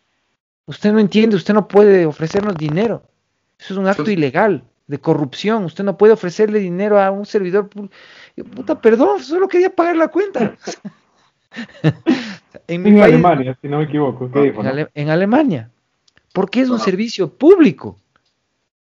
Usted 0.64 0.92
no 0.92 1.00
entiende, 1.00 1.36
usted 1.36 1.52
no 1.52 1.68
puede 1.68 2.06
ofrecernos 2.06 2.56
dinero. 2.56 3.02
Eso 3.58 3.74
es 3.74 3.78
un 3.78 3.86
acto 3.86 4.10
ilegal 4.10 4.64
de 4.86 4.98
corrupción. 4.98 5.64
Usted 5.64 5.84
no 5.84 5.98
puede 5.98 6.14
ofrecerle 6.14 6.60
dinero 6.60 7.00
a 7.00 7.10
un 7.10 7.26
servidor 7.26 7.68
público. 7.68 7.94
Puta, 8.54 8.80
perdón, 8.80 9.22
solo 9.22 9.48
quería 9.48 9.70
pagar 9.70 9.96
la 9.96 10.08
cuenta. 10.08 10.56
en, 12.68 12.86
en 12.86 13.00
Alemania, 13.00 13.56
si 13.60 13.68
no 13.68 13.78
me 13.78 13.84
equivoco. 13.84 14.30
en, 14.94 15.10
Alemania. 15.10 15.70
Porque 16.32 16.60
es 16.60 16.68
un 16.68 16.78
servicio 16.78 17.32
público. 17.32 17.98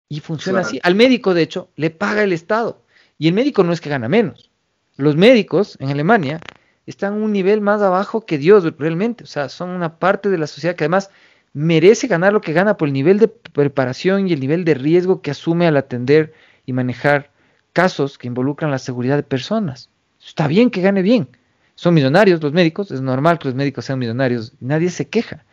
Y 0.10 0.20
funciona 0.20 0.62
así. 0.62 0.80
Al 0.84 0.96
médico, 0.96 1.34
de 1.34 1.44
hecho, 1.44 1.70
le 1.76 1.90
paga 1.90 2.24
el 2.24 2.34
Estado. 2.34 2.82
Y 3.18 3.28
el 3.28 3.34
médico 3.34 3.64
no 3.64 3.74
es 3.74 3.82
que 3.82 3.90
gana 3.90 4.10
menos. 4.10 4.52
Los 4.98 5.16
médicos 5.16 5.78
en 5.80 5.90
Alemania 5.90 6.40
están 6.86 7.14
un 7.14 7.32
nivel 7.32 7.62
más 7.62 7.82
abajo 7.82 8.26
que 8.26 8.38
Dios 8.38 8.64
realmente. 8.78 9.24
O 9.24 9.28
sea, 9.28 9.50
son 9.50 9.70
una 9.70 9.98
parte 9.98 10.30
de 10.30 10.38
la 10.38 10.48
sociedad 10.48 10.76
que 10.76 10.84
además 10.84 11.10
merece 11.54 12.08
ganar 12.08 12.34
lo 12.34 12.42
que 12.42 12.54
gana 12.54 12.78
por 12.78 12.88
el 12.88 12.94
nivel 12.94 13.20
de 13.20 13.28
preparación 13.28 14.28
y 14.28 14.34
el 14.34 14.40
nivel 14.40 14.66
de 14.66 14.74
riesgo 14.74 15.22
que 15.22 15.32
asume 15.32 15.68
al 15.68 15.78
atender 15.78 16.34
y 16.66 16.74
manejar 16.74 17.32
casos 17.74 18.18
que 18.18 18.28
involucran 18.28 18.72
la 18.72 18.80
seguridad 18.80 19.18
de 19.18 19.24
personas. 19.24 19.90
Está 20.26 20.48
bien 20.48 20.70
que 20.70 20.82
gane 20.82 21.02
bien. 21.02 21.28
Son 21.76 21.94
millonarios 21.94 22.42
los 22.42 22.54
médicos, 22.54 22.92
es 22.92 23.02
normal 23.02 23.40
que 23.40 23.48
los 23.48 23.56
médicos 23.56 23.86
sean 23.86 24.00
millonarios, 24.00 24.54
nadie 24.60 24.90
se 24.90 25.10
queja, 25.10 25.44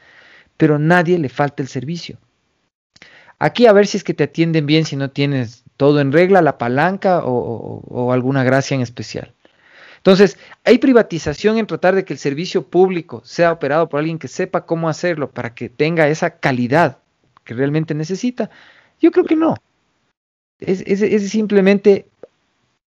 pero 0.57 0.79
nadie 0.79 1.19
le 1.19 1.29
falta 1.29 1.63
el 1.63 1.69
servicio. 1.69 2.19
Aquí 3.39 3.67
a 3.67 3.73
ver 3.73 3.87
si 3.87 3.97
es 3.97 4.05
que 4.05 4.15
te 4.15 4.25
atienden 4.25 4.67
bien 4.67 4.85
si 4.85 4.97
no 4.97 5.11
tienes 5.11 5.65
todo 5.77 6.01
en 6.01 6.13
regla, 6.13 6.43
la 6.43 6.59
palanca 6.59 7.25
o, 7.25 7.83
o 7.87 8.13
alguna 8.13 8.45
gracia 8.45 8.75
en 8.75 8.83
especial. 8.83 9.33
Entonces, 10.01 10.39
hay 10.65 10.79
privatización 10.79 11.59
en 11.59 11.67
tratar 11.67 11.95
de 11.95 12.07
que 12.07 12.15
el 12.15 12.19
servicio 12.19 12.67
público 12.67 13.21
sea 13.23 13.53
operado 13.53 13.89
por 13.91 14.01
alguien 14.01 14.19
que 14.19 14.29
sepa 14.29 14.65
cómo 14.65 14.89
hacerlo 14.89 15.31
para 15.31 15.55
que 15.55 15.69
tenga 15.69 16.09
esa 16.09 16.39
calidad 16.39 16.99
que 17.45 17.53
realmente 17.53 17.95
necesita. 17.95 18.49
Yo 18.99 19.11
creo 19.11 19.27
que 19.27 19.37
no. 19.37 19.57
Es, 20.59 21.31
simplemente 21.31 22.09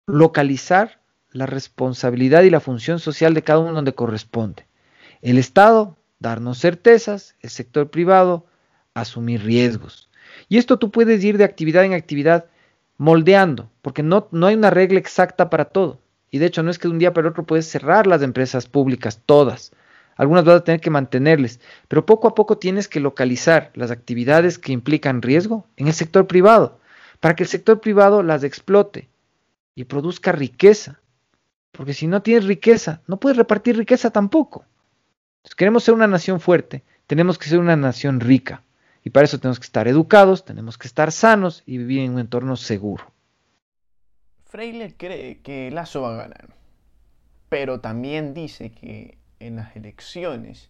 localizar 0.07 1.00
la 1.31 1.45
responsabilidad 1.45 2.43
y 2.43 2.49
la 2.49 2.59
función 2.59 2.99
social 2.99 3.33
de 3.33 3.43
cada 3.43 3.59
uno 3.59 3.73
donde 3.73 3.95
corresponde. 3.95 4.65
El 5.21 5.37
Estado, 5.37 5.97
darnos 6.19 6.59
certezas, 6.59 7.35
el 7.41 7.49
sector 7.49 7.89
privado, 7.89 8.45
asumir 8.93 9.43
riesgos. 9.43 10.09
Y 10.49 10.57
esto 10.57 10.77
tú 10.77 10.91
puedes 10.91 11.23
ir 11.23 11.37
de 11.37 11.43
actividad 11.43 11.85
en 11.85 11.93
actividad 11.93 12.45
moldeando, 12.97 13.69
porque 13.81 14.03
no, 14.03 14.27
no 14.31 14.47
hay 14.47 14.55
una 14.55 14.69
regla 14.69 14.99
exacta 14.99 15.49
para 15.49 15.65
todo. 15.65 15.99
Y 16.29 16.37
de 16.37 16.45
hecho 16.45 16.63
no 16.63 16.71
es 16.71 16.79
que 16.79 16.87
de 16.87 16.93
un 16.93 16.99
día 16.99 17.13
para 17.13 17.29
otro 17.29 17.45
puedes 17.45 17.67
cerrar 17.67 18.07
las 18.07 18.21
empresas 18.21 18.67
públicas, 18.67 19.21
todas. 19.25 19.71
Algunas 20.15 20.45
vas 20.45 20.57
a 20.57 20.63
tener 20.63 20.81
que 20.81 20.89
mantenerles, 20.89 21.59
pero 21.87 22.05
poco 22.05 22.27
a 22.27 22.35
poco 22.35 22.57
tienes 22.57 22.87
que 22.87 22.99
localizar 22.99 23.71
las 23.73 23.91
actividades 23.91 24.59
que 24.59 24.71
implican 24.71 25.21
riesgo 25.21 25.65
en 25.77 25.87
el 25.87 25.93
sector 25.93 26.27
privado, 26.27 26.79
para 27.19 27.35
que 27.35 27.43
el 27.43 27.49
sector 27.49 27.81
privado 27.81 28.23
las 28.23 28.43
explote 28.43 29.09
y 29.75 29.85
produzca 29.85 30.31
riqueza. 30.31 31.00
Porque 31.71 31.93
si 31.93 32.07
no 32.07 32.21
tienes 32.21 32.45
riqueza, 32.45 33.01
no 33.07 33.19
puedes 33.19 33.37
repartir 33.37 33.77
riqueza 33.77 34.11
tampoco. 34.11 34.65
Si 35.43 35.55
queremos 35.55 35.83
ser 35.83 35.93
una 35.93 36.07
nación 36.07 36.39
fuerte, 36.39 36.83
tenemos 37.07 37.37
que 37.37 37.49
ser 37.49 37.59
una 37.59 37.75
nación 37.75 38.19
rica. 38.19 38.63
Y 39.03 39.09
para 39.09 39.25
eso 39.25 39.39
tenemos 39.39 39.59
que 39.59 39.65
estar 39.65 39.87
educados, 39.87 40.45
tenemos 40.45 40.77
que 40.77 40.87
estar 40.87 41.11
sanos 41.11 41.63
y 41.65 41.77
vivir 41.77 42.01
en 42.01 42.13
un 42.13 42.19
entorno 42.19 42.55
seguro. 42.55 43.11
Freire 44.45 44.95
cree 44.95 45.41
que 45.41 45.71
Lazo 45.71 46.01
va 46.01 46.13
a 46.13 46.17
ganar, 46.17 46.49
pero 47.49 47.79
también 47.79 48.33
dice 48.33 48.71
que 48.71 49.17
en 49.39 49.55
las 49.55 49.75
elecciones 49.75 50.69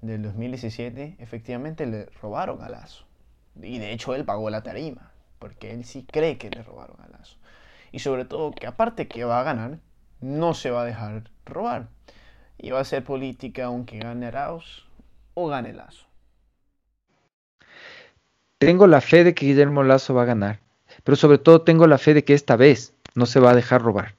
del 0.00 0.22
2017 0.22 1.16
efectivamente 1.18 1.86
le 1.86 2.06
robaron 2.22 2.62
a 2.62 2.68
Lazo. 2.68 3.04
Y 3.60 3.78
de 3.78 3.92
hecho 3.92 4.14
él 4.14 4.24
pagó 4.24 4.48
la 4.48 4.62
tarima, 4.62 5.10
porque 5.38 5.72
él 5.72 5.84
sí 5.84 6.06
cree 6.10 6.38
que 6.38 6.50
le 6.50 6.62
robaron 6.62 7.00
a 7.00 7.08
Lazo. 7.08 7.36
Y 7.92 7.98
sobre 7.98 8.24
todo 8.24 8.52
que 8.52 8.66
aparte 8.66 9.08
que 9.08 9.24
va 9.24 9.40
a 9.40 9.44
ganar, 9.44 9.78
no 10.20 10.54
se 10.54 10.70
va 10.70 10.82
a 10.82 10.84
dejar 10.84 11.30
robar. 11.44 11.88
Y 12.58 12.70
va 12.70 12.80
a 12.80 12.84
ser 12.84 13.04
política 13.04 13.66
aunque 13.66 13.98
gane 13.98 14.26
Arauz 14.26 14.86
o 15.34 15.48
gane 15.48 15.72
Lazo. 15.72 16.06
Tengo 18.58 18.86
la 18.86 19.00
fe 19.00 19.24
de 19.24 19.34
que 19.34 19.46
Guillermo 19.46 19.82
Lazo 19.82 20.14
va 20.14 20.22
a 20.22 20.26
ganar, 20.26 20.60
pero 21.04 21.16
sobre 21.16 21.38
todo 21.38 21.60
tengo 21.60 21.86
la 21.86 21.98
fe 21.98 22.14
de 22.14 22.24
que 22.24 22.32
esta 22.32 22.56
vez 22.56 22.94
no 23.14 23.26
se 23.26 23.40
va 23.40 23.50
a 23.50 23.54
dejar 23.54 23.82
robar. 23.82 24.14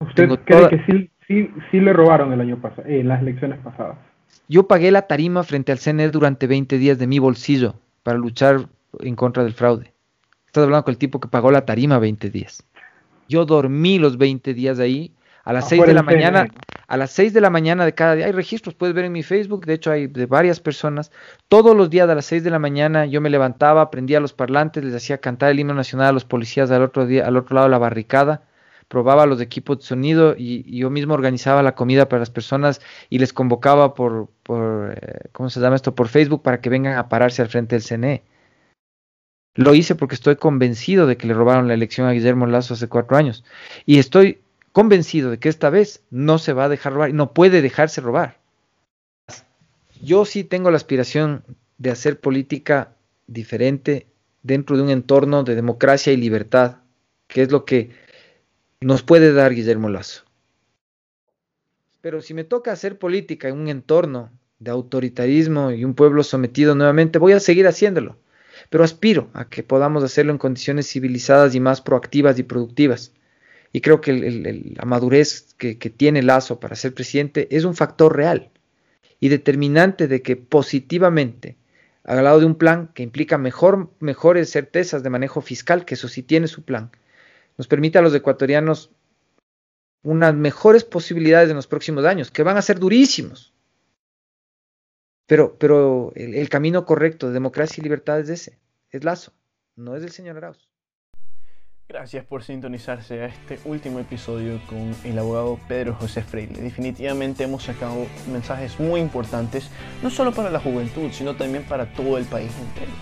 ¿Usted 0.00 0.28
cree 0.44 0.68
que 0.68 0.84
sí, 0.86 1.10
sí, 1.26 1.50
sí, 1.70 1.80
le 1.80 1.92
robaron 1.92 2.32
el 2.32 2.40
año 2.40 2.60
pasado, 2.60 2.86
en 2.88 3.08
las 3.08 3.22
elecciones 3.22 3.58
pasadas? 3.60 3.96
Yo 4.48 4.68
pagué 4.68 4.90
la 4.90 5.02
tarima 5.02 5.42
frente 5.42 5.72
al 5.72 5.78
CNE 5.78 6.10
durante 6.10 6.46
20 6.46 6.78
días 6.78 6.98
de 6.98 7.06
mi 7.06 7.18
bolsillo 7.18 7.74
para 8.02 8.18
luchar 8.18 8.68
en 9.00 9.16
contra 9.16 9.42
del 9.42 9.54
fraude. 9.54 9.92
Estás 10.46 10.64
hablando 10.64 10.84
con 10.84 10.92
el 10.92 10.98
tipo 10.98 11.18
que 11.18 11.28
pagó 11.28 11.50
la 11.50 11.64
tarima 11.64 11.98
20 11.98 12.30
días. 12.30 12.64
Yo 13.28 13.44
dormí 13.44 13.98
los 13.98 14.18
20 14.18 14.54
días 14.54 14.78
ahí 14.78 15.12
a 15.44 15.52
las 15.52 15.68
6 15.68 15.86
de 15.86 15.94
la 15.94 16.02
mañana, 16.02 16.46
a 16.86 16.96
las 16.96 17.10
6 17.12 17.34
de 17.34 17.40
la 17.40 17.50
mañana 17.50 17.84
de 17.84 17.94
cada 17.94 18.14
día. 18.14 18.26
Hay 18.26 18.32
registros, 18.32 18.74
puedes 18.74 18.94
ver 18.94 19.04
en 19.04 19.12
mi 19.12 19.22
Facebook, 19.22 19.66
de 19.66 19.74
hecho 19.74 19.90
hay 19.90 20.06
de 20.06 20.26
varias 20.26 20.58
personas. 20.60 21.12
Todos 21.48 21.76
los 21.76 21.90
días 21.90 22.08
a 22.08 22.14
las 22.14 22.24
6 22.26 22.44
de 22.44 22.50
la 22.50 22.58
mañana 22.58 23.04
yo 23.04 23.20
me 23.20 23.30
levantaba, 23.30 23.90
prendía 23.90 24.20
los 24.20 24.32
parlantes, 24.32 24.82
les 24.84 24.94
hacía 24.94 25.18
cantar 25.18 25.50
el 25.50 25.60
himno 25.60 25.74
nacional 25.74 26.08
a 26.08 26.12
los 26.12 26.24
policías 26.24 26.70
al 26.70 26.82
otro 26.82 27.06
día, 27.06 27.26
al 27.26 27.36
otro 27.36 27.54
lado 27.54 27.66
de 27.66 27.70
la 27.72 27.78
barricada, 27.78 28.42
probaba 28.88 29.26
los 29.26 29.40
equipos 29.40 29.78
de 29.78 29.84
sonido 29.84 30.34
y, 30.36 30.78
yo 30.78 30.88
mismo 30.88 31.14
organizaba 31.14 31.62
la 31.62 31.74
comida 31.74 32.08
para 32.08 32.20
las 32.20 32.30
personas 32.30 32.80
y 33.10 33.18
les 33.18 33.32
convocaba 33.32 33.94
por, 33.94 34.28
por 34.42 34.94
eh, 34.96 35.28
¿cómo 35.32 35.50
se 35.50 35.60
llama 35.60 35.76
esto? 35.76 35.94
Por 35.94 36.08
Facebook 36.08 36.42
para 36.42 36.60
que 36.60 36.70
vengan 36.70 36.96
a 36.96 37.08
pararse 37.08 37.42
al 37.42 37.48
frente 37.48 37.76
del 37.76 37.82
CNE. 37.82 38.22
Lo 39.54 39.74
hice 39.74 39.94
porque 39.94 40.16
estoy 40.16 40.36
convencido 40.36 41.06
de 41.06 41.16
que 41.16 41.26
le 41.26 41.34
robaron 41.34 41.68
la 41.68 41.74
elección 41.74 42.06
a 42.06 42.12
Guillermo 42.12 42.46
Lazo 42.46 42.74
hace 42.74 42.88
cuatro 42.88 43.16
años. 43.16 43.44
Y 43.86 43.98
estoy 43.98 44.40
convencido 44.72 45.30
de 45.30 45.38
que 45.38 45.48
esta 45.48 45.70
vez 45.70 46.02
no 46.10 46.38
se 46.38 46.52
va 46.52 46.64
a 46.64 46.68
dejar 46.68 46.94
robar 46.94 47.10
y 47.10 47.12
no 47.12 47.32
puede 47.32 47.62
dejarse 47.62 48.00
robar. 48.00 48.38
Yo 50.02 50.24
sí 50.24 50.42
tengo 50.42 50.70
la 50.70 50.76
aspiración 50.76 51.44
de 51.78 51.90
hacer 51.90 52.18
política 52.18 52.96
diferente 53.28 54.08
dentro 54.42 54.76
de 54.76 54.82
un 54.82 54.90
entorno 54.90 55.44
de 55.44 55.54
democracia 55.54 56.12
y 56.12 56.16
libertad, 56.16 56.78
que 57.28 57.42
es 57.42 57.52
lo 57.52 57.64
que 57.64 57.90
nos 58.80 59.02
puede 59.02 59.32
dar 59.32 59.54
Guillermo 59.54 59.88
Lazo. 59.88 60.24
Pero 62.00 62.20
si 62.20 62.34
me 62.34 62.44
toca 62.44 62.72
hacer 62.72 62.98
política 62.98 63.48
en 63.48 63.56
un 63.56 63.68
entorno 63.68 64.30
de 64.58 64.72
autoritarismo 64.72 65.70
y 65.70 65.84
un 65.84 65.94
pueblo 65.94 66.22
sometido 66.22 66.74
nuevamente, 66.74 67.18
voy 67.18 67.32
a 67.32 67.40
seguir 67.40 67.66
haciéndolo. 67.66 68.18
Pero 68.70 68.84
aspiro 68.84 69.30
a 69.34 69.48
que 69.48 69.62
podamos 69.62 70.04
hacerlo 70.04 70.32
en 70.32 70.38
condiciones 70.38 70.88
civilizadas 70.88 71.54
y 71.54 71.60
más 71.60 71.80
proactivas 71.80 72.38
y 72.38 72.42
productivas 72.42 73.12
y 73.74 73.80
creo 73.80 74.00
que 74.00 74.12
la 74.76 74.84
madurez 74.84 75.52
que, 75.58 75.74
tiene 75.74 76.22
Lazo 76.22 76.60
para 76.60 76.76
ser 76.76 76.94
presidente 76.94 77.48
es 77.50 77.64
un 77.64 77.74
factor 77.74 78.16
real 78.16 78.52
y 79.18 79.30
determinante 79.30 80.06
de 80.06 80.22
que 80.22 80.36
positivamente, 80.36 81.56
al 82.04 82.22
lado 82.22 82.38
de 82.38 82.46
un 82.46 82.54
plan 82.54 82.92
que 82.94 83.02
implica 83.02 83.36
mejor, 83.36 83.90
mejores 83.98 84.52
certezas 84.52 85.02
de 85.02 85.10
manejo 85.10 85.40
fiscal, 85.40 85.84
que 85.84 85.94
eso 85.94 86.06
sí 86.06 86.22
tiene 86.22 86.46
su 86.46 86.62
plan, 86.62 86.92
nos 87.58 87.66
permite 87.66 87.98
a 87.98 88.02
los 88.02 88.14
ecuatorianos 88.14 88.92
unas 90.04 90.36
mejores 90.36 90.84
posibilidades 90.84 91.50
en 91.50 91.56
los 91.56 91.66
próximos 91.66 92.04
años, 92.04 92.30
que 92.30 92.44
van 92.44 92.56
a 92.56 92.62
ser 92.62 92.78
durísimos. 92.78 93.53
Pero, 95.26 95.56
pero 95.58 96.12
el, 96.14 96.48
camino 96.50 96.84
correcto 96.84 97.28
de 97.28 97.32
democracia 97.32 97.80
y 97.80 97.84
libertad 97.84 98.20
es 98.20 98.28
ese, 98.28 98.58
es 98.90 99.04
Lazo, 99.04 99.32
no 99.74 99.96
es 99.96 100.02
el 100.02 100.10
señor 100.10 100.36
Arauz. 100.36 100.68
Gracias 101.88 102.24
por 102.24 102.42
sintonizarse 102.42 103.22
a 103.22 103.26
este 103.26 103.58
último 103.64 104.00
episodio 104.00 104.60
con 104.68 104.94
el 105.04 105.18
abogado 105.18 105.58
Pedro 105.68 105.94
José 105.94 106.22
Freire. 106.22 106.60
Definitivamente 106.60 107.44
hemos 107.44 107.62
sacado 107.62 108.06
mensajes 108.30 108.78
muy 108.80 109.00
importantes, 109.00 109.70
no 110.02 110.10
solo 110.10 110.32
para 110.32 110.50
la 110.50 110.60
juventud, 110.60 111.10
sino 111.12 111.36
también 111.36 111.64
para 111.64 111.92
todo 111.92 112.18
el 112.18 112.24
país 112.24 112.52
entero. 112.58 112.92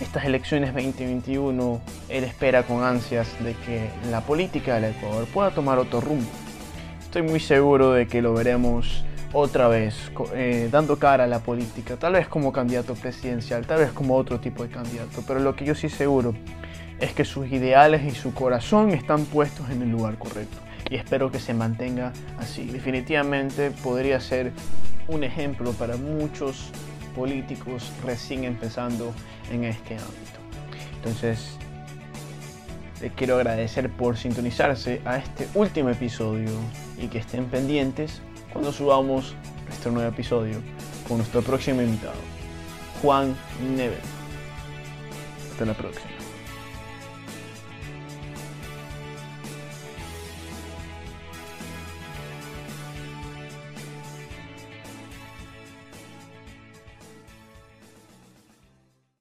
Estas 0.00 0.24
elecciones 0.24 0.72
2021, 0.74 1.80
él 2.08 2.24
espera 2.24 2.62
con 2.64 2.82
ansias 2.84 3.28
de 3.42 3.54
que 3.54 3.90
la 4.10 4.20
política 4.22 4.76
del 4.76 4.94
Ecuador 4.94 5.26
pueda 5.34 5.50
tomar 5.50 5.78
otro 5.78 6.00
rumbo. 6.00 6.30
Estoy 7.00 7.22
muy 7.22 7.40
seguro 7.40 7.92
de 7.92 8.06
que 8.06 8.22
lo 8.22 8.32
veremos 8.32 9.04
otra 9.32 9.68
vez 9.68 10.10
eh, 10.34 10.68
dando 10.70 10.98
cara 10.98 11.24
a 11.24 11.26
la 11.26 11.40
política, 11.40 11.96
tal 11.96 12.14
vez 12.14 12.28
como 12.28 12.52
candidato 12.52 12.94
presidencial, 12.94 13.66
tal 13.66 13.80
vez 13.80 13.92
como 13.92 14.16
otro 14.16 14.40
tipo 14.40 14.62
de 14.62 14.70
candidato, 14.70 15.22
pero 15.26 15.40
lo 15.40 15.54
que 15.54 15.64
yo 15.64 15.74
sí 15.74 15.88
seguro 15.88 16.34
es 17.00 17.12
que 17.12 17.24
sus 17.24 17.46
ideales 17.48 18.04
y 18.04 18.10
su 18.10 18.34
corazón 18.34 18.90
están 18.90 19.24
puestos 19.26 19.70
en 19.70 19.82
el 19.82 19.90
lugar 19.90 20.18
correcto. 20.18 20.56
Y 20.90 20.96
espero 20.96 21.30
que 21.30 21.38
se 21.38 21.52
mantenga 21.52 22.12
así. 22.38 22.64
Definitivamente 22.64 23.70
podría 23.70 24.20
ser 24.20 24.52
un 25.06 25.22
ejemplo 25.22 25.72
para 25.72 25.96
muchos 25.96 26.70
políticos 27.14 27.92
recién 28.04 28.44
empezando 28.44 29.12
en 29.52 29.64
este 29.64 29.94
ámbito. 29.94 30.38
Entonces, 30.96 31.58
Les 33.00 33.12
quiero 33.12 33.36
agradecer 33.36 33.90
por 33.90 34.16
sintonizarse 34.16 35.00
a 35.04 35.18
este 35.18 35.46
último 35.54 35.88
episodio 35.88 36.50
y 37.00 37.06
que 37.06 37.18
estén 37.18 37.44
pendientes 37.44 38.20
cuando 38.52 38.72
subamos 38.72 39.34
este 39.68 39.90
nuevo 39.90 40.08
episodio 40.08 40.60
con 41.06 41.18
nuestro 41.18 41.42
próximo 41.42 41.82
invitado, 41.82 42.18
Juan 43.02 43.36
Neves. 43.76 43.98
Hasta 45.52 45.64
la 45.64 45.74
próxima. 45.74 46.07